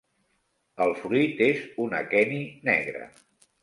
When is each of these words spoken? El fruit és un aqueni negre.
El 0.85 0.93
fruit 1.03 1.45
és 1.51 1.63
un 1.87 1.97
aqueni 2.01 2.43
negre. 2.75 3.09